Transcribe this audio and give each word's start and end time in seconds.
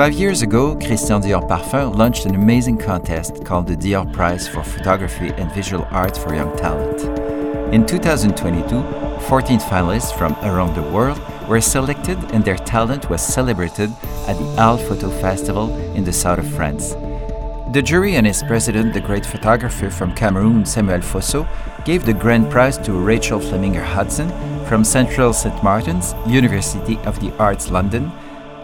Five 0.00 0.14
years 0.14 0.40
ago, 0.40 0.76
Christian 0.76 1.20
Dior 1.20 1.46
Parfum 1.46 1.94
launched 1.94 2.24
an 2.24 2.34
amazing 2.34 2.78
contest 2.78 3.44
called 3.44 3.66
the 3.66 3.76
Dior 3.76 4.10
Prize 4.10 4.48
for 4.48 4.62
Photography 4.62 5.28
and 5.36 5.52
Visual 5.52 5.86
Arts 5.90 6.16
for 6.16 6.34
Young 6.34 6.56
Talent. 6.56 7.02
In 7.74 7.84
2022, 7.84 8.82
14 9.28 9.58
finalists 9.58 10.16
from 10.16 10.32
around 10.36 10.74
the 10.74 10.90
world 10.90 11.20
were 11.46 11.60
selected 11.60 12.16
and 12.32 12.42
their 12.42 12.56
talent 12.56 13.10
was 13.10 13.20
celebrated 13.20 13.90
at 14.26 14.38
the 14.38 14.56
Arles 14.58 14.80
Photo 14.88 15.10
Festival 15.20 15.68
in 15.94 16.02
the 16.02 16.14
south 16.14 16.38
of 16.38 16.50
France. 16.50 16.94
The 17.74 17.82
jury 17.84 18.14
and 18.14 18.26
its 18.26 18.42
president, 18.42 18.94
the 18.94 19.02
great 19.02 19.26
photographer 19.26 19.90
from 19.90 20.14
Cameroon, 20.14 20.64
Samuel 20.64 21.02
Fosso, 21.02 21.46
gave 21.84 22.06
the 22.06 22.14
grand 22.14 22.50
prize 22.50 22.78
to 22.78 22.92
Rachel 22.94 23.38
Fleminger 23.38 23.84
Hudson 23.84 24.30
from 24.64 24.82
Central 24.82 25.34
St. 25.34 25.62
Martin's, 25.62 26.14
University 26.26 26.96
of 27.04 27.20
the 27.20 27.36
Arts 27.36 27.70
London, 27.70 28.10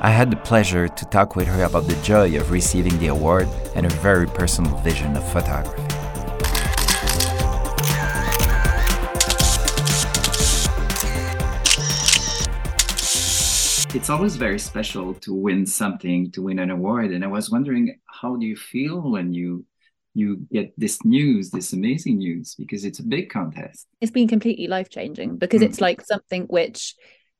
I 0.06 0.10
had 0.10 0.30
the 0.30 0.36
pleasure 0.36 0.86
to 0.86 1.04
talk 1.06 1.34
with 1.34 1.48
her 1.48 1.64
about 1.64 1.88
the 1.88 2.00
joy 2.04 2.38
of 2.38 2.52
receiving 2.52 2.96
the 3.00 3.08
award 3.08 3.48
and 3.74 3.90
her 3.90 3.98
very 3.98 4.28
personal 4.28 4.76
vision 4.76 5.16
of 5.16 5.32
photography. 5.32 5.82
It's 13.98 14.08
always 14.08 14.36
very 14.36 14.60
special 14.60 15.12
to 15.14 15.34
win 15.34 15.66
something, 15.66 16.30
to 16.30 16.42
win 16.42 16.60
an 16.60 16.70
award. 16.70 17.10
And 17.10 17.24
I 17.24 17.26
was 17.26 17.50
wondering, 17.50 17.98
how 18.06 18.36
do 18.36 18.46
you 18.46 18.54
feel 18.54 19.10
when 19.10 19.32
you 19.32 19.66
you 20.14 20.46
get 20.52 20.72
this 20.78 21.04
news, 21.04 21.50
this 21.50 21.72
amazing 21.72 22.18
news, 22.18 22.54
because 22.54 22.84
it's 22.84 23.00
a 23.00 23.02
big 23.02 23.28
contest. 23.28 23.88
It's 24.00 24.12
been 24.12 24.28
completely 24.28 24.68
life 24.68 24.88
changing 24.88 25.36
because 25.36 25.62
mm. 25.62 25.66
it's 25.66 25.80
like 25.80 26.00
something 26.00 26.44
which 26.44 26.94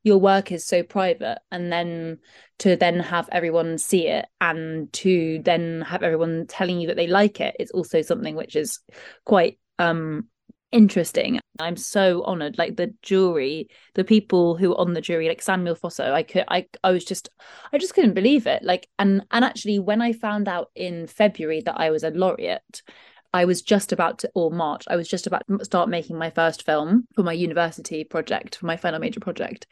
your 0.06 0.19
work 0.19 0.52
is 0.52 0.65
so 0.65 0.84
private 0.84 1.38
and 1.51 1.73
then 1.73 2.16
to 2.60 2.77
then 2.77 3.01
have 3.01 3.28
everyone 3.33 3.77
see 3.77 4.06
it 4.06 4.24
and 4.41 4.92
to 4.92 5.42
then 5.45 5.83
have 5.83 6.05
everyone 6.05 6.47
telling 6.47 6.80
you 6.80 6.86
that 6.86 6.94
they 6.94 7.08
like 7.08 7.41
it 7.41 7.56
it's 7.58 7.72
also 7.72 8.03
something 8.03 8.36
which 8.36 8.55
is 8.55 8.78
quite 9.25 9.58
um 9.80 10.28
interesting. 10.72 11.41
I'm 11.58 11.77
so 11.77 12.22
honored. 12.25 12.58
Like 12.58 12.77
the 12.77 12.92
jury 13.03 13.69
the 13.95 14.05
people 14.05 14.56
who 14.56 14.72
are 14.72 14.80
on 14.80 14.92
the 14.92 15.00
jury 15.00 15.27
like 15.28 15.41
samuel 15.41 15.75
fosso 15.75 16.12
i 16.12 16.23
could 16.23 16.45
i 16.48 16.67
i 16.84 16.91
was 16.91 17.05
just 17.05 17.30
i 17.73 17.78
just 17.78 17.95
couldn't 17.95 18.14
believe 18.14 18.47
it. 18.47 18.62
Like 18.62 18.89
and 18.98 19.25
and 19.30 19.45
actually 19.45 19.78
when 19.78 20.02
i 20.02 20.12
found 20.12 20.48
out 20.48 20.70
in 20.75 21.06
february 21.06 21.62
that 21.62 21.80
i 21.80 21.91
was 21.91 22.02
a 22.05 22.11
laureate 22.11 22.83
I 23.32 23.44
was 23.44 23.62
just 23.62 23.92
about 23.92 24.19
to, 24.20 24.30
or 24.34 24.50
March, 24.50 24.84
I 24.88 24.96
was 24.96 25.08
just 25.08 25.27
about 25.27 25.42
to 25.48 25.64
start 25.64 25.88
making 25.88 26.19
my 26.19 26.30
first 26.30 26.64
film 26.64 27.06
for 27.14 27.22
my 27.22 27.33
university 27.33 28.05
project, 28.05 28.56
for 28.56 28.66
my 28.66 28.77
final 28.77 29.00
major 29.00 29.20
project. 29.20 29.66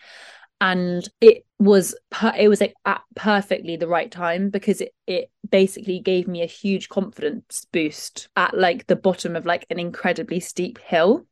And 0.60 1.06
it 1.20 1.44
was 1.58 1.94
it 2.38 2.48
was 2.48 2.60
like 2.60 2.74
at 2.84 3.02
perfectly 3.16 3.76
the 3.76 3.88
right 3.88 4.10
time 4.10 4.50
because 4.50 4.80
it 4.80 4.94
it 5.06 5.30
basically 5.50 6.00
gave 6.00 6.28
me 6.28 6.42
a 6.42 6.46
huge 6.46 6.88
confidence 6.88 7.66
boost 7.72 8.28
at 8.36 8.56
like 8.56 8.86
the 8.86 8.96
bottom 8.96 9.36
of 9.36 9.46
like 9.46 9.66
an 9.68 9.78
incredibly 9.78 10.40
steep 10.40 10.78
hill. 10.78 11.26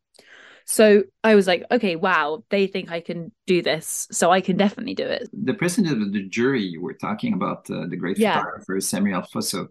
So 0.64 1.05
I 1.25 1.34
was 1.34 1.47
like, 1.47 1.64
okay, 1.70 1.97
wow, 1.97 2.45
they 2.51 2.67
think 2.67 2.91
I 2.91 3.01
can 3.01 3.33
do 3.47 3.62
this, 3.62 4.07
so 4.11 4.31
I 4.31 4.41
can 4.41 4.57
definitely 4.57 4.95
do 4.95 5.05
it. 5.05 5.29
The 5.33 5.55
president 5.55 6.03
of 6.03 6.12
the 6.12 6.29
jury, 6.29 6.62
you 6.62 6.81
were 6.81 6.95
talking 6.95 7.33
about 7.33 7.69
uh, 7.70 7.86
the 7.89 7.97
great 7.97 8.19
yeah. 8.19 8.39
photographer 8.39 8.81
Samuel 8.81 9.23
Fosso 9.23 9.69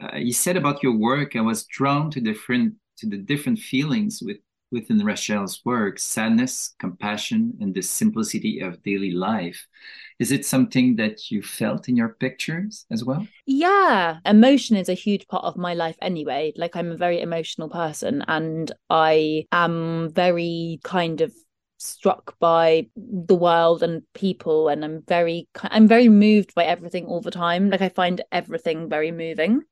uh, 0.00 0.16
you 0.16 0.32
said 0.32 0.56
about 0.56 0.82
your 0.82 0.96
work, 0.96 1.36
I 1.36 1.40
was 1.40 1.64
drawn 1.64 2.10
to 2.12 2.20
different 2.20 2.74
to 2.98 3.06
the 3.06 3.16
different 3.16 3.58
feelings 3.58 4.22
with 4.22 4.38
within 4.70 5.04
Rachel's 5.04 5.64
work, 5.64 5.98
sadness, 6.00 6.74
compassion, 6.80 7.56
and 7.60 7.72
the 7.72 7.80
simplicity 7.80 8.60
of 8.60 8.82
daily 8.82 9.12
life. 9.12 9.66
Is 10.18 10.32
it 10.32 10.44
something 10.44 10.96
that 10.96 11.30
you 11.30 11.42
felt 11.42 11.88
in 11.88 11.96
your 11.96 12.10
pictures 12.10 12.84
as 12.90 13.04
well? 13.04 13.26
Yeah, 13.46 14.18
emotion 14.26 14.76
is 14.76 14.88
a 14.88 14.94
huge 14.94 15.28
part 15.28 15.44
of 15.44 15.56
my 15.56 15.74
life 15.74 15.96
anyway. 16.02 16.52
Like 16.56 16.74
I'm 16.74 16.90
a 16.90 16.96
very 16.96 17.20
emotional 17.20 17.68
person 17.68 18.24
and 18.26 18.72
I 18.90 19.46
am 19.52 20.10
very 20.12 20.80
kind 20.82 21.20
of 21.20 21.32
struck 21.78 22.36
by 22.38 22.88
the 22.96 23.34
world 23.34 23.82
and 23.82 24.02
people 24.14 24.68
and 24.68 24.84
I'm 24.84 25.02
very 25.06 25.48
I'm 25.62 25.86
very 25.86 26.08
moved 26.08 26.54
by 26.54 26.64
everything 26.64 27.06
all 27.06 27.20
the 27.20 27.30
time. 27.30 27.70
Like 27.70 27.82
I 27.82 27.90
find 27.90 28.22
everything 28.32 28.88
very 28.88 29.12
moving 29.12 29.62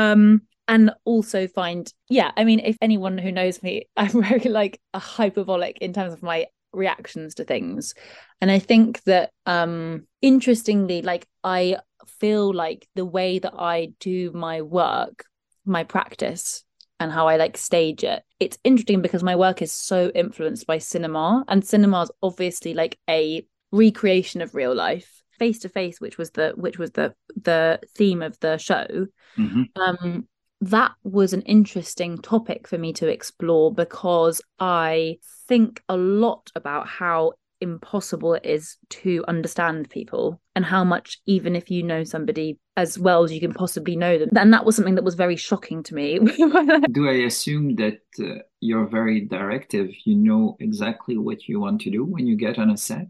um 0.00 0.42
and 0.68 0.92
also 1.04 1.46
find 1.46 1.92
yeah 2.08 2.30
i 2.36 2.44
mean 2.44 2.60
if 2.60 2.76
anyone 2.80 3.18
who 3.18 3.32
knows 3.32 3.62
me 3.62 3.86
i'm 3.96 4.22
very 4.22 4.48
like 4.48 4.80
a 4.94 4.98
hyperbolic 4.98 5.78
in 5.78 5.92
terms 5.92 6.12
of 6.12 6.22
my 6.22 6.46
reactions 6.72 7.34
to 7.34 7.44
things. 7.44 7.94
And 8.40 8.50
i 8.50 8.58
think 8.58 9.02
that 9.04 9.32
um 9.46 10.06
interestingly 10.22 11.02
like 11.02 11.26
i 11.44 11.76
feel 12.06 12.54
like 12.54 12.88
the 12.94 13.04
way 13.04 13.38
that 13.38 13.54
i 13.58 13.92
do 14.00 14.30
my 14.32 14.62
work 14.62 15.24
my 15.64 15.84
practice 15.84 16.64
and 16.98 17.12
how 17.12 17.28
i 17.28 17.36
like 17.36 17.56
stage 17.56 18.04
it 18.04 18.22
it's 18.38 18.58
interesting 18.64 19.02
because 19.02 19.22
my 19.22 19.36
work 19.36 19.60
is 19.60 19.72
so 19.72 20.10
influenced 20.14 20.66
by 20.66 20.78
cinema 20.78 21.44
and 21.48 21.66
cinema 21.66 22.02
is 22.02 22.10
obviously 22.22 22.72
like 22.72 22.98
a 23.08 23.44
recreation 23.72 24.40
of 24.40 24.54
real 24.54 24.74
life 24.74 25.19
face 25.40 25.58
to 25.58 25.68
face 25.68 26.00
which 26.00 26.18
was 26.18 26.30
the 26.32 26.52
which 26.56 26.78
was 26.78 26.92
the 26.92 27.12
the 27.42 27.80
theme 27.96 28.22
of 28.22 28.38
the 28.40 28.56
show 28.58 29.06
mm-hmm. 29.36 29.62
um 29.80 30.28
that 30.60 30.92
was 31.02 31.32
an 31.32 31.40
interesting 31.42 32.18
topic 32.18 32.68
for 32.68 32.76
me 32.76 32.92
to 32.92 33.08
explore 33.08 33.72
because 33.72 34.42
i 34.58 35.16
think 35.48 35.82
a 35.88 35.96
lot 35.96 36.50
about 36.54 36.86
how 36.86 37.32
impossible 37.60 38.34
it 38.34 38.44
is 38.44 38.76
to 38.88 39.24
understand 39.28 39.88
people 39.90 40.40
and 40.56 40.64
how 40.64 40.82
much 40.82 41.18
even 41.26 41.54
if 41.54 41.70
you 41.70 41.82
know 41.82 42.04
somebody 42.04 42.58
as 42.76 42.98
well 42.98 43.22
as 43.24 43.32
you 43.32 43.40
can 43.40 43.52
possibly 43.52 43.96
know 43.96 44.18
them 44.18 44.30
and 44.36 44.52
that 44.52 44.64
was 44.64 44.76
something 44.76 44.94
that 44.94 45.04
was 45.04 45.14
very 45.14 45.36
shocking 45.36 45.82
to 45.82 45.94
me. 45.94 46.18
Do 46.92 47.08
i 47.08 47.24
assume 47.26 47.76
that 47.76 48.00
uh, 48.18 48.42
you're 48.60 48.86
very 48.86 49.26
directive? 49.26 49.90
You 50.04 50.16
know 50.16 50.56
exactly 50.60 51.18
what 51.18 51.48
you 51.48 51.60
want 51.60 51.82
to 51.82 51.90
do 51.90 52.04
when 52.04 52.26
you 52.26 52.36
get 52.36 52.58
on 52.58 52.70
a 52.70 52.76
set 52.76 53.08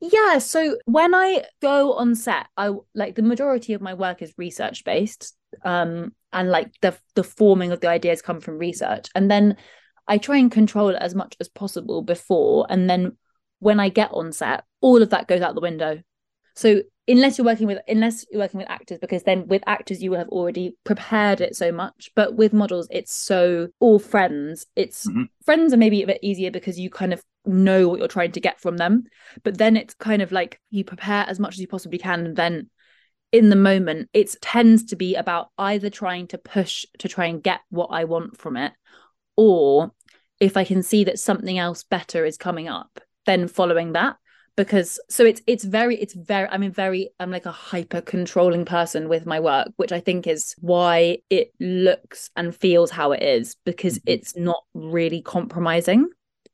yeah, 0.00 0.38
so 0.38 0.78
when 0.86 1.14
I 1.14 1.44
go 1.62 1.94
on 1.94 2.14
set, 2.14 2.46
I 2.56 2.72
like 2.94 3.14
the 3.14 3.22
majority 3.22 3.72
of 3.72 3.80
my 3.80 3.94
work 3.94 4.22
is 4.22 4.34
research 4.36 4.84
based. 4.84 5.34
Um 5.64 6.12
and 6.32 6.50
like 6.50 6.72
the 6.80 6.96
the 7.14 7.24
forming 7.24 7.72
of 7.72 7.80
the 7.80 7.88
ideas 7.88 8.22
come 8.22 8.40
from 8.40 8.58
research. 8.58 9.08
And 9.14 9.30
then 9.30 9.56
I 10.06 10.18
try 10.18 10.38
and 10.38 10.50
control 10.50 10.90
it 10.90 10.98
as 11.00 11.14
much 11.14 11.36
as 11.40 11.48
possible 11.48 12.02
before 12.02 12.66
and 12.68 12.90
then 12.90 13.16
when 13.60 13.78
I 13.78 13.90
get 13.90 14.10
on 14.12 14.32
set, 14.32 14.64
all 14.80 15.02
of 15.02 15.10
that 15.10 15.28
goes 15.28 15.42
out 15.42 15.54
the 15.54 15.60
window. 15.60 16.00
So 16.56 16.82
unless 17.10 17.36
you're 17.36 17.44
working 17.44 17.66
with 17.66 17.78
unless 17.88 18.24
you're 18.30 18.40
working 18.40 18.58
with 18.58 18.70
actors 18.70 18.98
because 18.98 19.24
then 19.24 19.46
with 19.48 19.62
actors 19.66 20.02
you 20.02 20.10
will 20.10 20.18
have 20.18 20.28
already 20.28 20.76
prepared 20.84 21.40
it 21.40 21.56
so 21.56 21.72
much 21.72 22.10
but 22.14 22.36
with 22.36 22.52
models 22.52 22.86
it's 22.90 23.12
so 23.12 23.68
all 23.80 23.98
friends 23.98 24.66
it's 24.76 25.06
mm-hmm. 25.06 25.24
friends 25.44 25.72
are 25.72 25.78
maybe 25.78 26.02
a 26.02 26.06
bit 26.06 26.20
easier 26.22 26.50
because 26.50 26.78
you 26.78 26.88
kind 26.88 27.12
of 27.12 27.22
know 27.44 27.88
what 27.88 27.98
you're 27.98 28.08
trying 28.08 28.32
to 28.32 28.40
get 28.40 28.60
from 28.60 28.76
them 28.76 29.04
but 29.42 29.58
then 29.58 29.76
it's 29.76 29.94
kind 29.94 30.22
of 30.22 30.30
like 30.30 30.60
you 30.70 30.84
prepare 30.84 31.24
as 31.26 31.40
much 31.40 31.54
as 31.54 31.60
you 31.60 31.66
possibly 31.66 31.98
can 31.98 32.26
and 32.26 32.36
then 32.36 32.70
in 33.32 33.48
the 33.48 33.56
moment 33.56 34.08
it 34.12 34.34
tends 34.40 34.84
to 34.84 34.96
be 34.96 35.16
about 35.16 35.48
either 35.58 35.90
trying 35.90 36.26
to 36.26 36.38
push 36.38 36.84
to 36.98 37.08
try 37.08 37.26
and 37.26 37.42
get 37.42 37.60
what 37.70 37.86
i 37.86 38.04
want 38.04 38.36
from 38.36 38.56
it 38.56 38.72
or 39.36 39.90
if 40.38 40.56
i 40.56 40.64
can 40.64 40.82
see 40.82 41.04
that 41.04 41.18
something 41.18 41.58
else 41.58 41.82
better 41.82 42.24
is 42.24 42.36
coming 42.36 42.68
up 42.68 43.00
then 43.26 43.48
following 43.48 43.92
that 43.92 44.16
because 44.60 45.00
so 45.08 45.24
it's 45.24 45.40
it's 45.46 45.64
very 45.64 45.96
it's 45.96 46.12
very 46.12 46.46
i'm 46.50 46.62
a 46.62 46.68
very 46.68 47.08
i'm 47.18 47.30
like 47.30 47.46
a 47.46 47.50
hyper 47.52 48.02
controlling 48.02 48.66
person 48.66 49.08
with 49.08 49.24
my 49.24 49.40
work 49.40 49.68
which 49.76 49.90
i 49.90 49.98
think 49.98 50.26
is 50.26 50.54
why 50.60 51.16
it 51.30 51.50
looks 51.60 52.28
and 52.36 52.54
feels 52.54 52.90
how 52.90 53.12
it 53.12 53.22
is 53.22 53.56
because 53.64 53.98
mm-hmm. 53.98 54.12
it's 54.12 54.36
not 54.36 54.62
really 54.74 55.22
compromising 55.22 56.06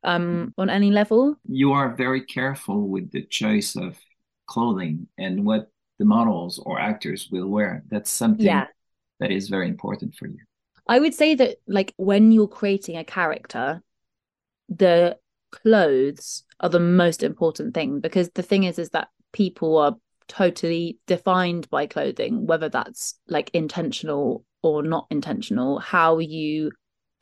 um 0.05 0.55
on 0.57 0.71
any 0.71 0.93
level 0.93 1.35
you 1.49 1.73
are 1.73 1.97
very 1.97 2.25
careful 2.25 2.87
with 2.87 3.11
the 3.11 3.25
choice 3.25 3.75
of 3.75 3.99
clothing 4.47 5.09
and 5.19 5.45
what 5.45 5.69
the 5.99 6.05
models 6.05 6.63
or 6.65 6.79
actors 6.79 7.29
will 7.33 7.49
wear 7.49 7.83
that's 7.89 8.11
something 8.11 8.47
yeah. 8.47 8.67
that 9.19 9.33
is 9.33 9.49
very 9.49 9.67
important 9.67 10.15
for 10.15 10.29
you 10.29 10.39
i 10.87 11.01
would 11.01 11.15
say 11.15 11.35
that 11.35 11.57
like 11.67 11.93
when 11.97 12.31
you're 12.31 12.47
creating 12.47 12.97
a 12.97 13.03
character 13.03 13.83
the 14.69 15.17
clothes 15.51 16.45
are 16.61 16.69
the 16.69 16.81
most 16.81 17.23
important 17.23 17.75
thing 17.75 18.01
because 18.01 18.31
the 18.31 18.43
thing 18.43 18.65
is 18.65 18.79
is 18.79 18.91
that 18.91 19.09
people 19.33 19.79
are 19.79 19.97
totally 20.29 20.99
defined 21.07 21.69
by 21.71 21.87
clothing 21.87 22.47
whether 22.47 22.69
that's 22.69 23.15
like 23.29 23.51
intentional 23.53 24.45
or 24.63 24.83
not 24.83 25.07
intentional. 25.11 25.79
How 25.79 26.19
you 26.19 26.73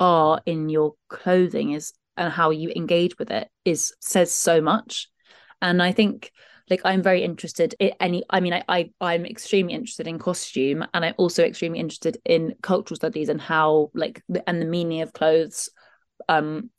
are 0.00 0.41
in 0.47 0.69
your 0.69 0.94
clothing 1.09 1.73
is 1.73 1.93
and 2.17 2.32
how 2.32 2.50
you 2.50 2.73
engage 2.75 3.19
with 3.19 3.31
it 3.31 3.49
is 3.65 3.93
says 4.00 4.32
so 4.32 4.61
much. 4.61 5.09
And 5.61 5.82
i 5.82 5.93
think 5.93 6.31
like 6.71 6.81
i'm 6.85 7.03
very 7.03 7.23
interested 7.23 7.75
in 7.79 7.93
any 8.00 8.25
i 8.31 8.41
mean 8.41 8.53
I, 8.53 8.62
I 8.69 8.91
i'm 9.00 9.26
extremely 9.26 9.75
interested 9.75 10.06
in 10.06 10.19
costume 10.19 10.85
and 10.94 11.05
i'm 11.05 11.15
also 11.17 11.44
extremely 11.44 11.79
interested 11.79 12.19
in 12.25 12.55
cultural 12.62 12.97
studies 12.97 13.29
and 13.29 13.41
how 13.41 13.91
like 13.94 14.23
and 14.47 14.61
the 14.61 14.67
meaning 14.67 15.03
of 15.03 15.12
clothes 15.12 15.69
um 16.29 16.71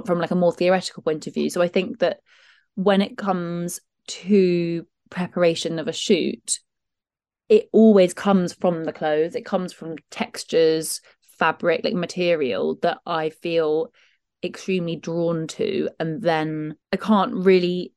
from 0.00 0.18
like 0.18 0.30
a 0.30 0.36
more 0.36 0.52
theoretical 0.52 1.02
point 1.02 1.26
of 1.26 1.34
view. 1.34 1.50
So 1.50 1.60
i 1.60 1.68
think 1.68 1.98
that 1.98 2.20
when 2.74 3.02
it 3.02 3.18
comes 3.18 3.80
to 4.06 4.86
preparation 5.10 5.78
of 5.78 5.88
a 5.88 5.92
shoot 5.92 6.58
it 7.48 7.68
always 7.72 8.14
comes 8.14 8.54
from 8.54 8.84
the 8.84 8.94
clothes. 8.94 9.34
It 9.34 9.44
comes 9.44 9.74
from 9.74 9.96
textures 10.10 11.02
fabric 11.38 11.82
like 11.84 11.92
material 11.92 12.78
that 12.82 12.98
i 13.04 13.30
feel 13.30 13.92
extremely 14.42 14.96
drawn 14.96 15.46
to. 15.48 15.90
And 16.00 16.22
then 16.22 16.76
i 16.92 16.96
can't 16.96 17.34
really 17.34 17.92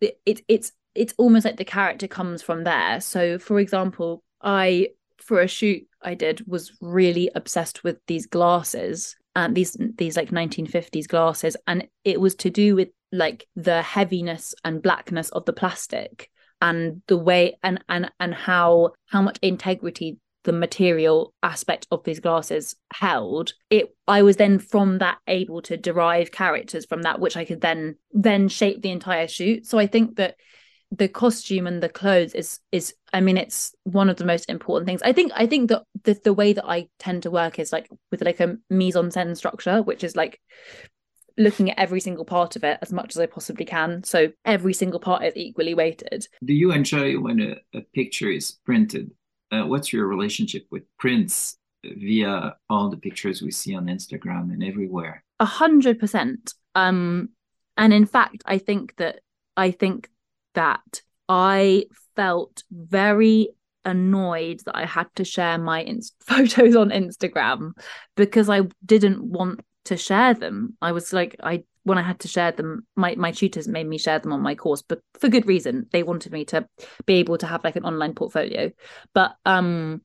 it, 0.00 0.20
it 0.24 0.42
it's 0.48 0.72
it's 0.94 1.14
almost 1.18 1.44
like 1.44 1.56
the 1.56 1.64
character 1.64 2.06
comes 2.06 2.40
from 2.40 2.62
there. 2.64 3.00
So 3.00 3.38
for 3.38 3.58
example 3.58 4.22
i 4.40 4.88
for 5.18 5.40
a 5.40 5.48
shoot 5.48 5.86
i 6.02 6.14
did 6.14 6.46
was 6.46 6.76
really 6.80 7.30
obsessed 7.34 7.82
with 7.82 7.96
these 8.06 8.26
glasses 8.26 9.16
and 9.36 9.54
these 9.54 9.76
these 9.96 10.16
like 10.16 10.30
1950s 10.30 11.08
glasses 11.08 11.56
and 11.66 11.88
it 12.04 12.20
was 12.20 12.34
to 12.36 12.50
do 12.50 12.74
with 12.76 12.88
like 13.12 13.46
the 13.56 13.82
heaviness 13.82 14.54
and 14.64 14.82
blackness 14.82 15.30
of 15.30 15.44
the 15.44 15.52
plastic 15.52 16.30
and 16.60 17.02
the 17.08 17.16
way 17.16 17.56
and 17.62 17.82
and 17.88 18.10
and 18.20 18.34
how 18.34 18.92
how 19.06 19.22
much 19.22 19.38
integrity 19.42 20.18
the 20.44 20.52
material 20.52 21.32
aspect 21.42 21.86
of 21.90 22.04
these 22.04 22.20
glasses 22.20 22.76
held. 22.92 23.54
It 23.70 23.94
i 24.06 24.22
was 24.22 24.36
then 24.36 24.58
from 24.58 24.98
that 24.98 25.18
able 25.26 25.62
to 25.62 25.76
derive 25.76 26.30
characters 26.30 26.84
from 26.84 27.02
that 27.02 27.18
which 27.18 27.36
i 27.36 27.44
could 27.44 27.60
then 27.60 27.96
then 28.12 28.48
shape 28.48 28.82
the 28.82 28.90
entire 28.90 29.28
shoot. 29.28 29.66
So 29.66 29.78
i 29.78 29.86
think 29.86 30.16
that 30.16 30.36
the 30.98 31.08
costume 31.08 31.66
and 31.66 31.82
the 31.82 31.88
clothes 31.88 32.34
is 32.34 32.60
is 32.70 32.94
i 33.12 33.20
mean 33.20 33.36
it's 33.36 33.74
one 33.84 34.08
of 34.08 34.16
the 34.16 34.24
most 34.24 34.48
important 34.48 34.86
things. 34.86 35.02
I 35.02 35.12
think 35.12 35.32
i 35.34 35.46
think 35.46 35.70
that 35.70 35.82
the, 36.04 36.14
the 36.22 36.34
way 36.34 36.52
that 36.52 36.66
i 36.66 36.88
tend 36.98 37.22
to 37.24 37.30
work 37.30 37.58
is 37.58 37.72
like 37.72 37.88
with 38.10 38.22
like 38.22 38.40
a 38.40 38.56
mise 38.70 38.96
en 38.96 39.10
scène 39.10 39.36
structure 39.36 39.82
which 39.82 40.04
is 40.04 40.16
like 40.16 40.40
looking 41.36 41.70
at 41.70 41.78
every 41.78 42.00
single 42.00 42.24
part 42.24 42.54
of 42.54 42.64
it 42.64 42.78
as 42.80 42.92
much 42.92 43.16
as 43.16 43.18
i 43.18 43.26
possibly 43.26 43.64
can. 43.64 44.04
So 44.04 44.30
every 44.44 44.72
single 44.72 45.00
part 45.00 45.24
is 45.24 45.36
equally 45.36 45.74
weighted. 45.74 46.28
Do 46.44 46.54
you 46.54 46.70
enjoy 46.70 47.18
when 47.18 47.40
a, 47.40 47.78
a 47.78 47.80
picture 47.94 48.30
is 48.30 48.52
printed 48.64 49.10
uh, 49.50 49.66
what's 49.66 49.92
your 49.92 50.06
relationship 50.06 50.66
with 50.70 50.82
prints 50.98 51.58
via 51.84 52.56
all 52.70 52.88
the 52.88 52.96
pictures 52.96 53.42
we 53.42 53.50
see 53.50 53.74
on 53.74 53.86
instagram 53.86 54.52
and 54.52 54.62
everywhere? 54.62 55.24
A 55.40 55.44
hundred 55.44 55.98
percent. 55.98 56.54
Um 56.74 57.30
and 57.76 57.92
in 57.92 58.06
fact 58.06 58.42
i 58.46 58.58
think 58.58 58.94
that 58.96 59.20
i 59.56 59.70
think 59.70 60.08
that 60.54 61.02
I 61.28 61.86
felt 62.16 62.62
very 62.70 63.48
annoyed 63.84 64.60
that 64.64 64.76
I 64.76 64.86
had 64.86 65.08
to 65.16 65.24
share 65.24 65.58
my 65.58 65.84
photos 66.20 66.76
on 66.76 66.90
Instagram 66.90 67.72
because 68.16 68.48
I 68.48 68.62
didn't 68.84 69.22
want 69.22 69.60
to 69.86 69.96
share 69.96 70.34
them. 70.34 70.76
I 70.80 70.92
was 70.92 71.12
like, 71.12 71.36
I 71.42 71.64
when 71.82 71.98
I 71.98 72.02
had 72.02 72.20
to 72.20 72.28
share 72.28 72.52
them, 72.52 72.86
my 72.96 73.14
my 73.16 73.30
tutors 73.30 73.68
made 73.68 73.86
me 73.86 73.98
share 73.98 74.18
them 74.18 74.32
on 74.32 74.40
my 74.40 74.54
course, 74.54 74.82
but 74.82 75.00
for 75.20 75.28
good 75.28 75.46
reason. 75.46 75.86
They 75.92 76.02
wanted 76.02 76.32
me 76.32 76.46
to 76.46 76.66
be 77.06 77.14
able 77.14 77.38
to 77.38 77.46
have 77.46 77.62
like 77.62 77.76
an 77.76 77.84
online 77.84 78.14
portfolio. 78.14 78.70
But 79.12 79.36
um 79.44 80.02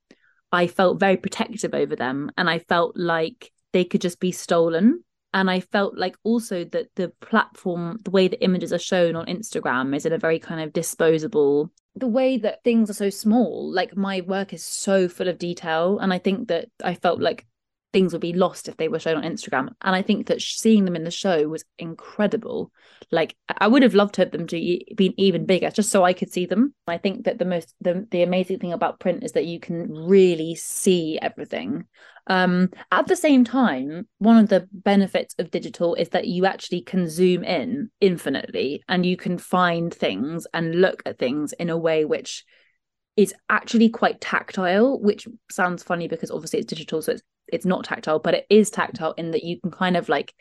I 0.52 0.68
felt 0.68 1.00
very 1.00 1.18
protective 1.18 1.74
over 1.74 1.96
them 1.96 2.32
and 2.38 2.50
I 2.50 2.60
felt 2.60 2.98
like 2.98 3.52
they 3.72 3.86
could 3.86 4.02
just 4.02 4.20
be 4.20 4.32
stolen 4.32 5.04
and 5.34 5.50
i 5.50 5.60
felt 5.60 5.98
like 5.98 6.16
also 6.24 6.64
that 6.64 6.88
the 6.96 7.10
platform 7.22 7.98
the 8.04 8.12
way 8.12 8.28
the 8.28 8.42
images 8.44 8.74
are 8.74 8.80
shown 8.80 9.16
on 9.16 9.26
instagram 9.26 9.96
is 9.96 10.06
in 10.06 10.14
a 10.14 10.18
very 10.18 10.40
kind 10.40 10.62
of 10.62 10.74
disposable 10.74 11.70
the 11.96 12.08
way 12.08 12.38
that 12.38 12.64
things 12.64 12.90
are 12.90 12.94
so 12.94 13.10
small 13.10 13.72
like 13.72 13.96
my 13.96 14.22
work 14.22 14.54
is 14.54 14.64
so 14.64 15.10
full 15.10 15.28
of 15.28 15.38
detail. 15.38 16.00
And 16.00 16.14
i 16.14 16.18
think 16.18 16.48
that 16.48 16.70
i 16.84 16.94
felt 16.94 17.20
like 17.20 17.46
things 17.92 18.14
would 18.14 18.22
be 18.22 18.34
lost 18.34 18.68
if 18.68 18.78
they 18.78 18.88
were 18.88 19.00
shown 19.00 19.18
on 19.18 19.24
Instagram. 19.24 19.70
And 19.82 19.96
I 19.96 20.02
think 20.02 20.28
that 20.28 20.42
seeing 20.42 20.86
them 20.86 20.96
in 20.96 21.04
the 21.04 21.12
show 21.12 21.48
was 21.48 21.66
incredible. 21.78 22.72
Like 23.12 23.36
I 23.48 23.68
would 23.68 23.84
have 23.84 23.96
loved 23.96 24.16
to 24.16 24.22
have 24.22 24.32
them 24.32 24.48
to 24.48 24.80
been 24.96 25.14
even 25.18 25.46
bigger, 25.46 25.72
just 25.72 25.90
so 25.90 26.04
I 26.04 26.14
could 26.14 26.32
see 26.32 26.46
them. 26.46 26.74
I 26.88 26.98
think 26.98 27.26
that 27.26 27.40
the 27.40 27.46
most 27.46 27.74
the 27.82 28.08
the 28.12 28.22
amazing 28.22 28.60
thing 28.60 28.74
about 28.74 29.00
print 29.00 29.24
is 29.24 29.32
that 29.34 29.46
you 29.46 29.60
can 29.60 29.90
really 29.92 30.56
see 30.56 31.18
everything. 31.22 31.86
Um, 32.28 32.70
at 32.92 33.08
the 33.08 33.16
same 33.16 33.44
time, 33.44 34.08
one 34.20 34.38
of 34.38 34.50
the 34.50 34.68
benefits 34.72 35.34
of 35.40 35.50
digital 35.50 35.96
is 35.96 36.10
that 36.10 36.28
you 36.28 36.46
actually 36.46 36.82
can 36.82 37.10
zoom 37.10 37.44
in 37.44 37.90
infinitely 38.02 38.84
and 38.88 39.04
you 39.04 39.18
can 39.18 39.40
find 39.40 39.92
things 39.92 40.46
and 40.54 40.80
look 40.80 41.02
at 41.08 41.18
things 41.18 41.54
in 41.54 41.72
a 41.72 41.78
way 41.78 42.06
which 42.06 42.46
is 43.18 43.34
actually 43.50 43.90
quite 43.90 44.22
tactile, 44.22 45.00
which 45.02 45.28
sounds 45.50 45.84
funny 45.84 46.08
because 46.08 46.32
obviously 46.32 46.60
it's 46.60 46.70
digital, 46.70 47.02
so 47.02 47.14
it's 47.14 47.24
it's 47.52 47.66
not 47.66 47.86
tactile, 47.86 48.20
but 48.20 48.34
it 48.34 48.46
is 48.50 48.70
tactile 48.70 49.14
in 49.14 49.32
that 49.32 49.44
you 49.44 49.60
can 49.60 49.72
kind 49.72 49.98
of 49.98 50.10
like 50.10 50.34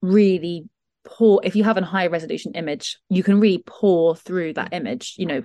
really 0.00 0.68
pour 1.04 1.40
if 1.44 1.56
you 1.56 1.64
have 1.64 1.76
a 1.76 1.84
high 1.84 2.06
resolution 2.06 2.52
image, 2.54 2.98
you 3.08 3.22
can 3.22 3.40
really 3.40 3.62
pour 3.66 4.16
through 4.16 4.54
that 4.54 4.72
image, 4.72 5.14
you 5.18 5.26
know, 5.26 5.42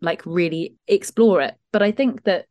like 0.00 0.22
really 0.24 0.74
explore 0.86 1.40
it. 1.40 1.54
But 1.72 1.82
I 1.82 1.92
think 1.92 2.24
that 2.24 2.46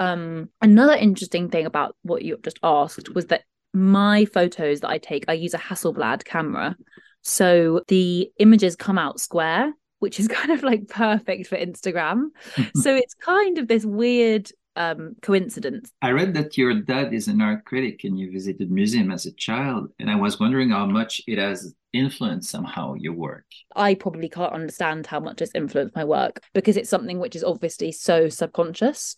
um 0.00 0.48
another 0.60 0.94
interesting 0.94 1.48
thing 1.48 1.66
about 1.66 1.96
what 2.02 2.22
you 2.22 2.38
just 2.42 2.58
asked 2.62 3.14
was 3.14 3.26
that 3.26 3.42
my 3.74 4.24
photos 4.26 4.80
that 4.80 4.90
I 4.90 4.98
take, 4.98 5.24
I 5.28 5.32
use 5.34 5.54
a 5.54 5.58
Hasselblad 5.58 6.24
camera. 6.24 6.76
So 7.22 7.82
the 7.88 8.30
images 8.38 8.76
come 8.76 8.98
out 8.98 9.20
square, 9.20 9.72
which 10.00 10.18
is 10.20 10.28
kind 10.38 10.50
of 10.50 10.62
like 10.62 10.88
perfect 10.88 11.46
for 11.46 11.56
Instagram. 11.56 12.28
so 12.76 12.94
it's 12.94 13.14
kind 13.14 13.58
of 13.58 13.68
this 13.68 13.84
weird 13.84 14.50
um, 14.76 15.16
coincidence. 15.22 15.92
I 16.02 16.10
read 16.10 16.34
that 16.34 16.56
your 16.56 16.74
dad 16.74 17.12
is 17.12 17.28
an 17.28 17.40
art 17.40 17.64
critic 17.64 18.04
and 18.04 18.18
you 18.18 18.30
visited 18.32 18.70
museum 18.70 19.10
as 19.10 19.26
a 19.26 19.32
child, 19.32 19.90
and 19.98 20.10
I 20.10 20.16
was 20.16 20.40
wondering 20.40 20.70
how 20.70 20.86
much 20.86 21.20
it 21.26 21.38
has 21.38 21.74
influenced 21.92 22.50
somehow 22.50 22.94
your 22.94 23.12
work. 23.12 23.44
I 23.76 23.94
probably 23.94 24.28
can't 24.28 24.52
understand 24.52 25.06
how 25.06 25.20
much 25.20 25.42
it's 25.42 25.52
influenced 25.54 25.94
my 25.94 26.04
work 26.04 26.40
because 26.54 26.76
it's 26.76 26.90
something 26.90 27.18
which 27.18 27.36
is 27.36 27.44
obviously 27.44 27.92
so 27.92 28.28
subconscious. 28.28 29.16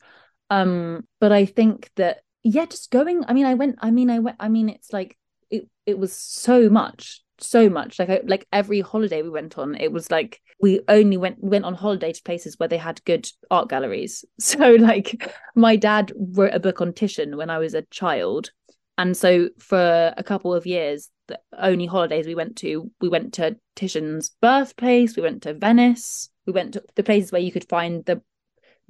Um, 0.51 1.07
but 1.21 1.33
I 1.33 1.47
think 1.47 1.91
that 1.97 2.19
yeah, 2.43 2.67
just 2.67 2.91
going. 2.91 3.25
I 3.27 3.33
mean, 3.33 3.47
I 3.47 3.55
went. 3.55 3.77
I 3.81 3.91
mean, 3.91 4.11
I 4.11 4.19
went. 4.19 4.37
I 4.39 4.49
mean, 4.49 4.69
it's 4.69 4.93
like 4.93 5.17
it. 5.51 5.69
It 5.87 5.99
was 5.99 6.13
so 6.15 6.69
much 6.69 7.24
so 7.39 7.69
much. 7.69 7.99
Like 7.99 8.11
I, 8.11 8.21
like 8.25 8.47
every 8.53 8.81
holiday 8.81 9.23
we 9.23 9.31
went 9.31 9.59
on 9.59 9.75
it 9.77 9.93
was 9.93 10.11
like 10.11 10.41
we 10.61 10.81
only 10.89 11.17
went 11.17 11.43
went 11.43 11.65
on 11.65 11.75
holiday 11.75 12.13
to 12.13 12.23
places 12.23 12.59
where 12.59 12.69
they 12.69 12.79
had 12.79 13.05
good 13.05 13.29
art 13.51 13.69
galleries. 13.69 14.25
So 14.39 14.73
like 14.73 15.33
my 15.55 15.77
dad 15.77 16.13
wrote 16.17 16.55
a 16.55 16.61
book 16.61 16.81
on 16.81 16.93
titian 16.93 17.37
when 17.37 17.51
i 17.51 17.59
was 17.59 17.75
a 17.75 17.83
child. 17.83 18.51
And 18.97 19.17
so 19.17 19.49
for 19.59 20.15
a 20.17 20.23
couple 20.23 20.55
of 20.55 20.67
years 20.67 21.11
the 21.27 21.41
only 21.59 21.87
holidays 21.87 22.27
we 22.27 22.35
went 22.35 22.57
to 22.57 22.91
we 23.01 23.09
went 23.09 23.35
to 23.35 23.57
titian's 23.77 24.31
birthplace 24.41 25.17
we 25.17 25.23
went 25.23 25.43
to 25.43 25.55
venice 25.55 26.29
we 26.47 26.53
went 26.53 26.75
to 26.75 26.83
the 26.95 27.03
places 27.03 27.33
where 27.33 27.41
you 27.41 27.51
could 27.51 27.69
find 27.69 28.05
the 28.05 28.21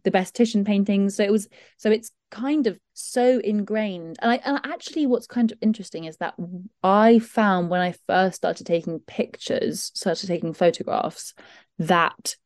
the 0.04 0.10
best 0.10 0.34
Titian 0.34 0.64
paintings. 0.64 1.16
So 1.16 1.24
it 1.24 1.32
was 1.32 1.48
so 1.76 1.90
it's 1.90 2.12
kind 2.30 2.66
of 2.66 2.78
so 2.92 3.40
ingrained. 3.40 4.16
And 4.22 4.32
I 4.32 4.40
and 4.44 4.60
actually 4.64 5.06
what's 5.06 5.26
kind 5.26 5.50
of 5.50 5.58
interesting 5.60 6.04
is 6.04 6.18
that 6.18 6.34
I 6.82 7.18
found 7.18 7.70
when 7.70 7.80
I 7.80 7.94
first 8.06 8.36
started 8.36 8.66
taking 8.66 9.00
pictures, 9.00 9.90
started 9.94 10.26
taking 10.26 10.52
photographs, 10.52 11.34
that 11.78 12.36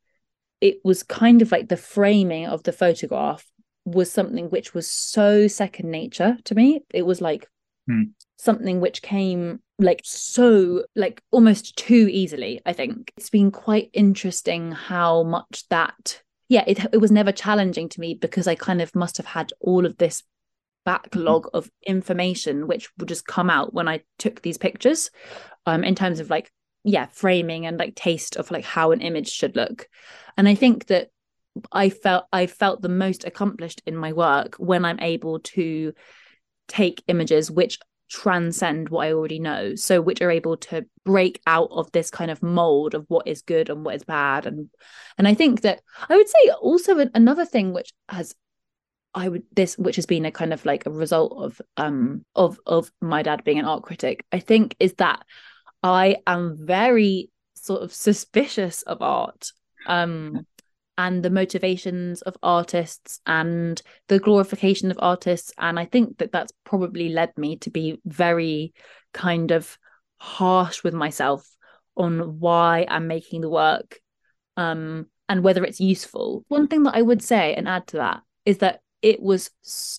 it 0.61 0.78
was 0.85 1.02
kind 1.02 1.42
of 1.42 1.52
like 1.52 1.68
the 1.68 1.76
framing 1.76 2.47
of 2.47 2.62
the 2.62 2.73
photograph 2.73 3.44
was 3.85 4.11
something 4.11 4.47
which 4.47 4.75
was 4.75 4.90
so 4.90 5.47
second 5.49 5.90
nature 5.90 6.37
to 6.44 6.54
me. 6.54 6.83
It 6.92 7.06
was 7.06 7.21
like 7.21 7.49
hmm. 7.87 8.04
something 8.37 8.80
which 8.80 9.02
came 9.02 9.61
like 9.78 10.00
so 10.04 10.85
like 10.97 11.23
almost 11.30 11.76
too 11.76 12.09
easily 12.11 12.61
i 12.66 12.73
think 12.73 13.12
it's 13.16 13.30
been 13.30 13.50
quite 13.50 13.90
interesting 13.92 14.73
how 14.73 15.23
much 15.23 15.64
that 15.71 16.21
yeah, 16.49 16.64
it 16.67 16.78
it 16.93 16.99
was 16.99 17.12
never 17.12 17.33
challenging 17.33 17.88
to 17.90 18.00
me 18.00 18.14
because 18.14 18.47
I 18.47 18.55
kind 18.55 18.81
of 18.81 18.95
must 18.95 19.19
have 19.19 19.26
had 19.26 19.52
all 19.61 19.85
of 19.87 19.99
this 19.99 20.23
backlog 20.85 21.45
mm-hmm. 21.45 21.57
of 21.57 21.71
information 21.87 22.67
which 22.67 22.88
would 22.99 23.09
just 23.09 23.26
come 23.26 23.50
out 23.50 23.75
when 23.75 23.88
I 23.88 24.00
took 24.19 24.40
these 24.40 24.57
pictures 24.57 25.11
um 25.67 25.85
in 25.85 25.95
terms 25.95 26.19
of 26.19 26.31
like 26.31 26.50
yeah 26.83 27.07
framing 27.12 27.67
and 27.67 27.78
like 27.78 27.95
taste 27.95 28.37
of 28.37 28.50
like 28.50 28.64
how 28.64 28.93
an 28.93 29.02
image 29.02 29.28
should 29.28 29.55
look 29.55 29.87
and 30.38 30.49
I 30.49 30.55
think 30.55 30.87
that 30.87 31.11
I 31.73 31.90
felt 31.90 32.25
I 32.33 32.47
felt 32.47 32.81
the 32.81 32.88
most 32.88 33.25
accomplished 33.25 33.83
in 33.85 33.97
my 33.97 34.14
work 34.14 34.55
when 34.57 34.85
I'm 34.87 35.00
able 35.00 35.40
to 35.40 35.93
take 36.69 37.02
images 37.07 37.50
which 37.50 37.78
transcend 38.09 38.88
what 38.88 39.07
I 39.07 39.12
already 39.12 39.38
know. 39.38 39.75
So 39.75 40.00
which 40.00 40.21
are 40.23 40.31
able 40.31 40.57
to 40.57 40.87
break 41.05 41.41
out 41.47 41.69
of 41.71 41.91
this 41.93 42.11
kind 42.11 42.31
of 42.31 42.43
mold 42.43 42.95
of 42.95 43.05
what 43.09 43.27
is 43.27 43.43
good 43.43 43.71
and 43.71 43.85
what 43.85 43.95
is 43.95 44.05
bad. 44.05 44.47
And 44.47 44.69
and 45.17 45.29
I 45.29 45.35
think 45.35 45.62
that 45.62 45.81
I 46.09 46.17
would 46.17 46.29
say 46.29 46.50
also 46.61 46.99
another 47.15 47.45
thing 47.45 47.73
which 47.73 47.93
has 48.09 48.35
I 49.15 49.29
would 49.29 49.43
this 49.53 49.77
which 49.79 49.97
has 49.97 50.07
been 50.07 50.25
a 50.25 50.33
kind 50.33 50.53
of 50.53 50.65
like 50.65 50.87
a 50.87 50.91
result 50.91 51.33
of 51.37 51.61
um 51.77 52.25
of 52.35 52.59
of 52.67 52.91
my 53.00 53.23
dad 53.23 53.45
being 53.45 53.59
an 53.59 53.65
art 53.65 53.83
critic, 53.83 54.25
I 54.33 54.41
think 54.41 54.77
is 54.81 54.95
that 54.95 55.25
I 55.83 56.17
am 56.27 56.57
very 56.57 57.31
sort 57.55 57.83
of 57.83 57.93
suspicious 57.93 58.83
of 58.83 59.03
art. 59.03 59.53
Um 59.87 60.47
and 60.99 61.23
the 61.23 61.31
motivations 61.31 62.21
of 62.23 62.37
artists 62.43 63.21
and 63.25 63.81
the 64.09 64.19
glorification 64.19 64.90
of 64.90 64.99
artists. 65.00 65.52
And 65.57 65.78
i 65.78 65.87
think 65.87 66.19
that 66.19 66.33
that's 66.33 66.52
probably 66.64 67.09
led 67.09 67.33
me 67.38 67.57
to 67.59 67.71
be 67.71 67.99
very 68.05 68.75
kind 69.14 69.52
of 69.52 69.78
harsh 70.19 70.83
with 70.83 70.93
myself 70.93 71.49
on 71.97 72.40
why 72.40 72.85
i'm 72.88 73.07
making 73.07 73.40
the 73.40 73.49
work 73.49 74.00
um, 74.57 75.07
and 75.28 75.45
whether 75.45 75.62
it's 75.62 75.78
useful. 75.78 76.45
One 76.49 76.67
thing 76.67 76.83
that 76.83 76.97
i 76.97 77.02
would 77.02 77.23
say 77.23 77.55
and 77.55 77.69
add 77.69 77.87
to 77.88 77.99
that 77.99 78.23
is 78.45 78.59
that 78.59 78.81
it 79.00 79.23
was 79.23 79.50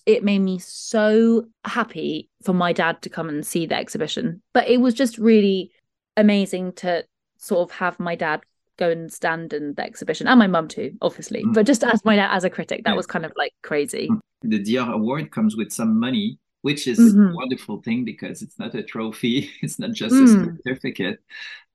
it 0.04 0.22
made 0.22 0.40
me 0.40 0.58
so 0.58 1.46
happy 1.64 2.28
for 2.44 2.52
my 2.52 2.74
dad 2.74 3.00
to 3.02 3.08
come 3.08 3.30
and 3.30 3.46
see 3.46 3.64
the 3.64 3.76
exhibition. 3.76 4.42
But 4.52 4.68
it 4.68 4.78
was 4.78 4.92
just 4.92 5.16
really 5.16 5.72
amazing 6.16 6.72
to 6.74 7.04
sort 7.38 7.70
of 7.70 7.76
have 7.76 7.98
my 7.98 8.14
dad 8.14 8.42
go 8.80 8.90
and 8.90 9.12
stand 9.12 9.52
in 9.52 9.74
the 9.74 9.82
exhibition 9.82 10.26
and 10.26 10.38
my 10.38 10.46
mum 10.46 10.66
too 10.66 10.92
obviously 11.02 11.44
but 11.52 11.66
just 11.66 11.84
as 11.84 12.04
my 12.04 12.18
as 12.18 12.44
a 12.44 12.50
critic 12.50 12.82
that 12.84 12.90
yeah. 12.90 12.96
was 12.96 13.06
kind 13.06 13.24
of 13.24 13.32
like 13.36 13.52
crazy 13.62 14.08
the 14.42 14.62
Dior 14.62 14.92
award 14.92 15.30
comes 15.30 15.56
with 15.56 15.70
some 15.72 16.00
money 16.00 16.38
which 16.62 16.86
is 16.86 16.98
mm-hmm. 16.98 17.32
a 17.32 17.34
wonderful 17.34 17.80
thing 17.82 18.04
because 18.04 18.42
it's 18.42 18.58
not 18.58 18.74
a 18.74 18.82
trophy 18.82 19.50
it's 19.62 19.78
not 19.78 19.92
just 19.92 20.14
mm. 20.14 20.24
a 20.24 20.56
certificate 20.56 21.20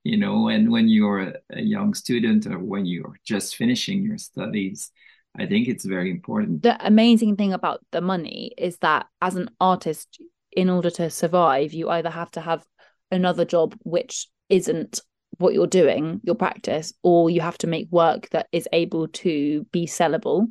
you 0.04 0.16
know 0.16 0.48
and 0.48 0.70
when 0.70 0.88
you're 0.88 1.32
a 1.50 1.60
young 1.60 1.94
student 1.94 2.46
or 2.46 2.58
when 2.58 2.84
you're 2.84 3.16
just 3.24 3.56
finishing 3.56 4.02
your 4.02 4.18
studies 4.18 4.90
I 5.38 5.46
think 5.46 5.68
it's 5.68 5.84
very 5.84 6.10
important. 6.10 6.62
The 6.62 6.84
amazing 6.84 7.36
thing 7.36 7.52
about 7.52 7.84
the 7.92 8.00
money 8.00 8.52
is 8.56 8.78
that 8.78 9.06
as 9.20 9.36
an 9.36 9.50
artist, 9.60 10.18
in 10.52 10.70
order 10.70 10.90
to 10.90 11.10
survive, 11.10 11.74
you 11.74 11.90
either 11.90 12.10
have 12.10 12.30
to 12.32 12.40
have 12.40 12.64
another 13.10 13.44
job 13.44 13.76
which 13.82 14.28
isn't 14.48 15.00
what 15.38 15.54
you're 15.54 15.66
doing, 15.66 16.20
your 16.24 16.34
practice, 16.34 16.92
or 17.02 17.30
you 17.30 17.40
have 17.40 17.58
to 17.58 17.66
make 17.66 17.90
work 17.90 18.28
that 18.30 18.48
is 18.52 18.68
able 18.72 19.08
to 19.08 19.64
be 19.72 19.86
sellable. 19.86 20.46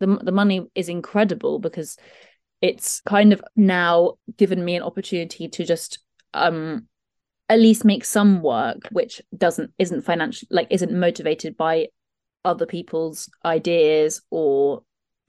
The, 0.00 0.06
the 0.22 0.32
money 0.32 0.66
is 0.74 0.88
incredible 0.88 1.58
because 1.58 1.96
it's 2.60 3.00
kind 3.02 3.32
of 3.32 3.42
now 3.56 4.14
given 4.36 4.64
me 4.64 4.76
an 4.76 4.82
opportunity 4.82 5.48
to 5.48 5.64
just 5.64 6.00
um 6.34 6.86
at 7.48 7.58
least 7.58 7.84
make 7.84 8.04
some 8.04 8.42
work 8.42 8.88
which 8.92 9.20
doesn't 9.36 9.72
isn't 9.78 10.02
financial 10.02 10.46
like 10.50 10.68
isn't 10.70 10.92
motivated 10.92 11.56
by 11.56 11.88
other 12.44 12.66
people's 12.66 13.28
ideas 13.44 14.22
or 14.30 14.82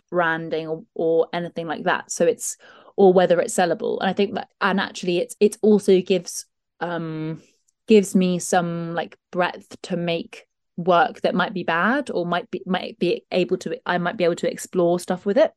branding 0.10 0.68
or, 0.68 0.84
or 0.94 1.28
anything 1.34 1.68
like 1.68 1.84
that 1.84 2.12
so 2.12 2.26
it's 2.26 2.58
or 2.96 3.12
whether 3.14 3.40
it's 3.40 3.56
sellable 3.56 3.98
and 4.02 4.10
i 4.10 4.14
think 4.14 4.36
that 4.36 4.50
and 4.60 4.80
actually 4.80 5.18
it's 5.18 5.36
it 5.40 5.58
also 5.62 6.00
gives 6.02 6.46
um 6.80 7.42
gives 7.88 8.16
me 8.16 8.40
some 8.40 8.94
like 8.94 9.18
breadth 9.32 9.76
to 9.84 9.98
make 9.98 10.46
work 10.78 11.22
that 11.22 11.36
might 11.36 11.54
be 11.54 11.64
bad 11.64 12.10
or 12.10 12.26
might 12.26 12.50
be 12.50 12.62
might 12.66 12.98
be 12.98 13.24
able 13.32 13.58
to 13.58 13.78
i 13.86 13.98
might 13.98 14.18
be 14.18 14.24
able 14.24 14.36
to 14.36 14.50
explore 14.50 15.00
stuff 15.00 15.26
with 15.26 15.38
it 15.38 15.52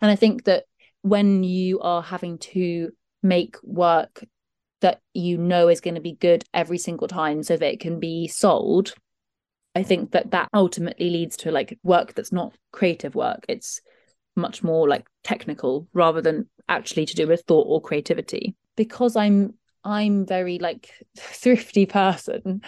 and 0.00 0.10
i 0.10 0.16
think 0.16 0.44
that 0.44 0.64
when 1.02 1.44
you 1.44 1.80
are 1.80 2.02
having 2.02 2.36
to 2.38 2.90
make 3.22 3.56
work 3.62 4.24
that 4.80 5.00
you 5.14 5.38
know 5.38 5.68
is 5.68 5.80
going 5.80 5.94
to 5.94 6.00
be 6.00 6.12
good 6.12 6.44
every 6.52 6.78
single 6.78 7.08
time 7.08 7.42
so 7.42 7.56
that 7.56 7.72
it 7.72 7.80
can 7.80 7.98
be 7.98 8.28
sold 8.28 8.94
I 9.74 9.84
think 9.84 10.10
that 10.10 10.32
that 10.32 10.48
ultimately 10.52 11.10
leads 11.10 11.36
to 11.38 11.52
like 11.52 11.78
work 11.84 12.14
that's 12.14 12.32
not 12.32 12.52
creative 12.72 13.14
work. 13.14 13.44
It's 13.48 13.80
much 14.34 14.62
more 14.62 14.88
like 14.88 15.06
technical 15.22 15.86
rather 15.92 16.20
than 16.20 16.48
actually 16.68 17.06
to 17.06 17.14
do 17.14 17.28
with 17.28 17.44
thought 17.46 17.66
or 17.68 17.80
creativity. 17.80 18.56
Because 18.76 19.14
I'm 19.16 19.54
I'm 19.84 20.26
very 20.26 20.58
like 20.58 20.90
thrifty 21.18 21.86
person. 21.86 22.62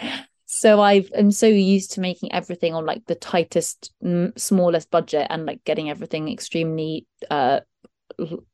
So 0.45 0.81
I 0.81 1.05
am 1.15 1.31
so 1.31 1.47
used 1.47 1.93
to 1.93 2.01
making 2.01 2.33
everything 2.33 2.73
on 2.73 2.85
like 2.85 3.05
the 3.05 3.15
tightest, 3.15 3.93
smallest 4.37 4.91
budget 4.91 5.27
and 5.29 5.45
like 5.45 5.63
getting 5.63 5.89
everything 5.89 6.29
extremely, 6.29 7.07
uh, 7.29 7.61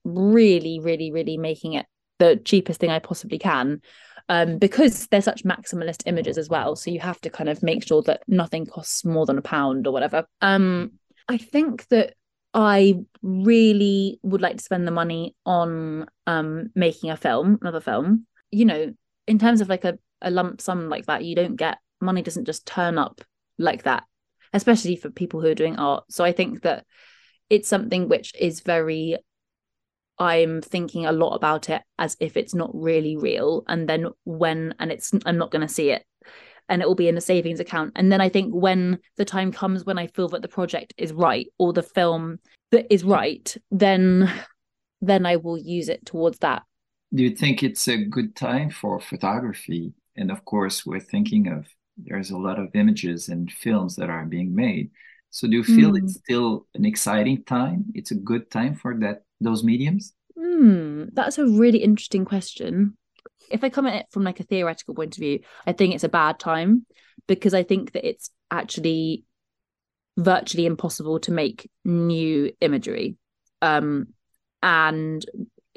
really, 0.04 0.80
really, 0.80 1.12
really 1.12 1.38
making 1.38 1.74
it 1.74 1.88
the 2.20 2.36
cheapest 2.44 2.80
thing 2.80 2.92
I 2.92 3.00
possibly 3.00 3.40
can 3.40 3.82
um, 4.30 4.58
because 4.58 5.08
they're 5.08 5.22
such 5.22 5.44
maximalist 5.44 6.04
images 6.06 6.38
as 6.38 6.50
well. 6.50 6.76
So 6.76 6.92
you 6.92 7.00
have 7.00 7.20
to 7.22 7.30
kind 7.30 7.50
of 7.50 7.64
make 7.64 7.88
sure 7.88 8.02
that 8.04 8.24
nothing 8.28 8.66
costs 8.66 9.06
more 9.06 9.26
than 9.26 9.38
a 9.38 9.42
pound 9.42 9.88
or 9.88 9.94
whatever. 9.94 10.26
Um, 10.42 10.94
I 11.28 11.38
think 11.38 11.88
that 11.90 12.14
I 12.54 12.96
really 13.22 14.20
would 14.24 14.42
like 14.42 14.58
to 14.58 14.64
spend 14.64 14.88
the 14.88 14.92
money 14.92 15.36
on 15.46 16.08
um, 16.26 16.70
making 16.76 17.10
a 17.10 17.18
film, 17.18 17.58
another 17.62 17.82
film. 17.82 18.26
You 18.51 18.66
know, 18.66 18.94
in 19.27 19.39
terms 19.39 19.62
of 19.62 19.70
like 19.70 19.84
a, 19.84 19.98
a 20.22 20.32
lump 20.32 20.62
sum 20.62 20.89
like 20.89 21.06
that, 21.06 21.25
you 21.25 21.36
don't 21.36 21.56
get 21.56 21.77
money 22.00 22.22
doesn't 22.22 22.46
just 22.46 22.66
turn 22.66 22.98
up 22.98 23.22
like 23.58 23.84
that, 23.84 24.04
especially 24.54 24.96
for 24.96 25.10
people 25.10 25.42
who 25.42 25.48
are 25.48 25.56
doing 25.56 25.77
art. 25.77 26.06
So 26.10 26.24
I 26.24 26.32
think 26.32 26.62
that 26.62 26.86
it's 27.50 27.68
something 27.68 28.08
which 28.08 28.34
is 28.39 28.62
very 28.62 29.18
I'm 30.20 30.62
thinking 30.62 31.06
a 31.06 31.12
lot 31.12 31.36
about 31.36 31.70
it 31.70 31.82
as 32.00 32.18
if 32.20 32.38
it's 32.38 32.56
not 32.56 32.72
really 32.74 33.16
real. 33.16 33.63
And 33.68 33.88
then 33.88 34.08
when, 34.24 34.74
and 34.80 34.92
it's, 34.92 35.12
I'm 35.25 35.38
not 35.38 35.51
going 35.51 35.68
to 35.68 35.74
see 35.74 35.92
it 35.92 36.04
and 36.70 36.82
it 36.82 36.88
will 36.88 36.96
be 36.96 37.08
in 37.08 37.18
a 37.18 37.22
savings 37.22 37.60
account. 37.60 37.94
And 37.96 38.12
then 38.12 38.20
I 38.20 38.30
think 38.30 38.54
when 38.54 39.00
the 39.18 39.25
time 39.25 39.51
comes 39.51 39.86
when 39.86 39.98
I 39.98 40.08
feel 40.08 40.27
that 40.30 40.42
the 40.42 40.48
project 40.48 40.94
is 40.98 41.13
right 41.13 41.48
or 41.60 41.72
the 41.72 41.84
film 41.84 42.39
that 42.72 42.92
is 42.92 43.04
right, 43.04 43.56
then, 43.70 44.32
then 45.01 45.25
I 45.25 45.36
will 45.36 45.58
use 45.58 45.88
it 45.88 46.06
towards 46.06 46.39
that. 46.39 46.63
Do 47.14 47.24
you 47.24 47.36
think 47.36 47.64
it's 47.64 47.88
a 47.88 47.98
good 47.98 48.36
time 48.36 48.70
for 48.70 49.00
photography? 49.00 49.94
And 50.16 50.32
of 50.32 50.44
course, 50.46 50.86
we're 50.86 51.00
thinking 51.00 51.48
of 51.48 51.68
there's 51.98 52.32
a 52.32 52.38
lot 52.38 52.60
of 52.60 52.76
images 52.76 53.30
and 53.30 53.52
films 53.52 53.96
that 53.96 54.10
are 54.10 54.26
being 54.26 54.54
made. 54.54 54.92
So 55.30 55.48
do 55.48 55.58
you 55.58 55.64
feel 55.64 55.92
mm. 55.92 56.04
it's 56.04 56.16
still 56.16 56.68
an 56.74 56.86
exciting 56.86 57.44
time? 57.44 57.86
It's 57.94 58.12
a 58.12 58.16
good 58.16 58.50
time 58.50 58.76
for 58.76 58.98
that 59.00 59.24
those 59.40 59.64
mediums? 59.64 60.14
Hmm, 60.38 61.06
that's 61.14 61.38
a 61.38 61.46
really 61.46 61.80
interesting 61.80 62.26
question. 62.26 62.98
If 63.50 63.64
I 63.64 63.70
come 63.70 63.88
at 63.88 63.96
it 63.96 64.06
from 64.12 64.24
like 64.24 64.40
a 64.40 64.44
theoretical 64.44 64.96
point 64.96 65.16
of 65.16 65.22
view, 65.22 65.40
I 65.66 65.74
think 65.74 65.94
it's 65.94 66.04
a 66.04 66.10
bad 66.10 66.40
time 66.40 66.86
because 67.28 67.54
I 67.54 67.64
think 67.64 67.94
that 67.94 68.08
it's 68.08 68.30
actually 68.52 69.26
virtually 70.18 70.66
impossible 70.66 71.20
to 71.22 71.32
make 71.32 71.70
new 71.86 72.52
imagery. 72.60 73.18
Um, 73.62 74.08
and 74.64 75.24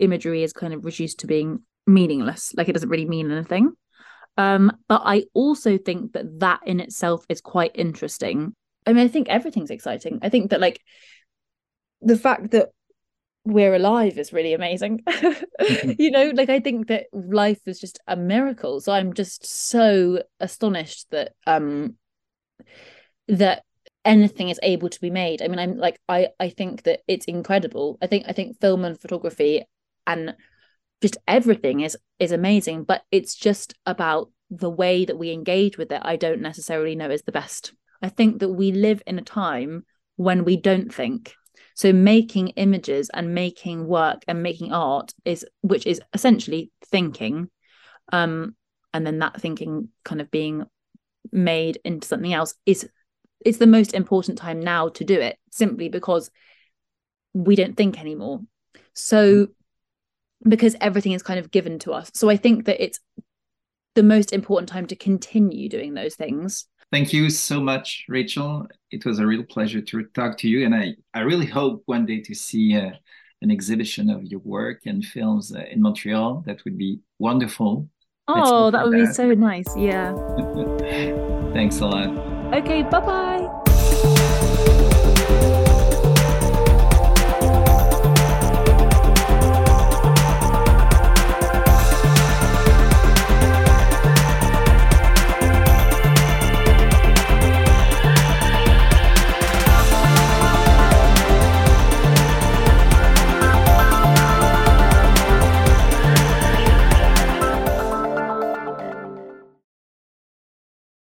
imagery 0.01 0.43
is 0.43 0.53
kind 0.53 0.75
of 0.75 0.85
reduced 0.85 1.21
to 1.21 1.27
being 1.27 1.61
meaningless, 1.87 2.55
like 2.57 2.69
it 2.69 2.73
doesn't 2.73 2.89
really 2.89 3.07
mean 3.07 3.31
anything. 3.31 3.73
Um, 4.37 4.73
but 4.89 5.03
I 5.05 5.25
also 5.35 5.77
think 5.77 6.13
that 6.13 6.41
that 6.41 6.61
in 6.65 6.81
itself 6.81 7.25
is 7.29 7.41
quite 7.41 7.73
interesting. 7.75 8.55
I 8.87 8.93
mean, 8.93 9.05
I 9.05 9.09
think 9.09 9.29
everything's 9.29 9.71
exciting. 9.71 10.21
I 10.23 10.29
think 10.29 10.51
that 10.51 10.61
like 10.61 10.81
the 12.01 12.17
fact 12.17 12.53
that 12.53 12.71
we're 13.45 13.75
alive 13.75 14.19
is 14.19 14.33
really 14.33 14.55
amazing. 14.55 15.01
Mm-hmm. 15.07 15.93
you 15.99 16.11
know, 16.11 16.31
like 16.35 16.49
I 16.49 16.61
think 16.61 16.89
that 16.89 17.07
life 17.13 17.61
is 17.67 17.81
just 17.81 17.99
a 18.07 18.17
miracle. 18.17 18.81
So 18.81 18.93
I'm 18.93 19.13
just 19.13 19.47
so 19.47 20.23
astonished 20.39 21.11
that 21.11 21.33
um 21.47 21.97
that 23.29 23.65
anything 24.05 24.49
is 24.49 24.61
able 24.63 24.89
to 24.89 25.01
be 25.01 25.11
made. 25.11 25.43
I 25.43 25.49
mean, 25.49 25.59
I'm 25.59 25.77
like 25.77 26.01
I 26.09 26.29
I 26.39 26.51
think 26.51 26.85
that 26.85 27.01
it's 27.09 27.27
incredible. 27.27 27.99
I 28.03 28.07
think 28.07 28.25
I 28.29 28.33
think 28.33 28.61
film 28.61 28.85
and 28.85 29.01
photography 29.01 29.65
and 30.11 30.35
just 31.03 31.17
everything 31.27 31.81
is 31.81 31.97
is 32.19 32.33
amazing, 32.33 32.85
but 32.85 33.03
it's 33.11 33.35
just 33.35 33.75
about 33.87 34.31
the 34.51 34.71
way 34.71 35.05
that 35.05 35.19
we 35.19 35.31
engage 35.31 35.79
with 35.79 35.93
it. 35.93 36.03
I 36.05 36.17
don't 36.17 36.43
necessarily 36.43 36.95
know 36.95 37.11
is 37.11 37.23
the 37.23 37.33
best. 37.33 37.73
I 38.03 38.09
think 38.09 38.41
that 38.41 38.49
we 38.49 38.73
live 38.73 39.03
in 39.07 39.19
a 39.19 39.23
time 39.23 39.85
when 40.17 40.45
we 40.45 40.57
don't 40.57 40.93
think 40.93 41.35
so 41.75 41.93
making 41.93 42.49
images 42.49 43.11
and 43.15 43.35
making 43.35 43.87
work 43.87 44.23
and 44.29 44.43
making 44.43 44.73
art 44.73 45.15
is 45.25 45.47
which 45.63 45.87
is 45.87 46.01
essentially 46.13 46.71
thinking 46.87 47.49
um 48.13 48.55
and 48.93 49.07
then 49.07 49.19
that 49.19 49.41
thinking 49.41 49.89
kind 50.05 50.21
of 50.21 50.31
being 50.31 50.65
made 51.33 51.79
into 51.85 52.07
something 52.07 52.35
else 52.35 52.55
is 52.67 52.89
it's 53.45 53.59
the 53.59 53.67
most 53.67 53.95
important 53.95 54.37
time 54.37 54.61
now 54.61 54.89
to 54.89 55.05
do 55.05 55.19
it 55.19 55.39
simply 55.51 55.89
because 55.89 56.31
we 57.33 57.57
don't 57.57 57.77
think 57.77 57.99
anymore 57.99 58.41
so 58.95 59.49
because 60.49 60.77
everything 60.81 61.13
is 61.13 61.23
kind 61.23 61.39
of 61.39 61.51
given 61.51 61.79
to 61.79 61.93
us 61.93 62.11
so 62.15 62.31
i 62.31 62.37
think 62.37 62.65
that 62.67 62.83
it's 62.83 63.01
the 63.95 64.03
most 64.03 64.33
important 64.33 64.69
time 64.69 64.87
to 64.87 64.97
continue 64.97 65.69
doing 65.69 65.95
those 65.95 66.15
things 66.15 66.67
Thank 66.93 67.13
you 67.13 67.31
so 67.31 67.61
much, 67.61 68.05
Rachel. 68.09 68.67
It 68.91 69.05
was 69.05 69.21
a 69.21 69.27
real 69.27 69.45
pleasure 69.45 69.81
to 69.81 70.05
talk 70.07 70.37
to 70.39 70.49
you. 70.49 70.65
And 70.67 70.75
I, 70.75 70.95
I 71.15 71.21
really 71.21 71.47
hope 71.47 71.85
one 71.87 72.05
day 72.05 72.21
to 72.23 72.35
see 72.35 72.77
uh, 72.77 72.91
an 73.43 73.51
exhibition 73.53 74.11
of 74.11 74.25
your 74.25 74.41
work 74.41 74.87
and 74.87 75.05
films 75.05 75.55
uh, 75.55 75.63
in 75.71 75.81
Montreal. 75.81 76.43
That 76.47 76.65
would 76.65 76.77
be 76.77 76.99
wonderful. 77.21 77.89
Oh, 78.27 78.73
that 78.73 78.85
would 78.85 78.99
that. 78.99 79.07
be 79.07 79.13
so 79.13 79.33
nice. 79.35 79.77
Yeah. 79.77 80.15
Thanks 81.53 81.79
a 81.79 81.87
lot. 81.87 82.09
Okay, 82.55 82.83
bye 82.83 83.01
bye. 83.01 84.97